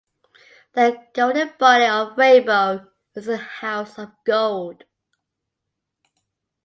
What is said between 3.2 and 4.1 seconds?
the House of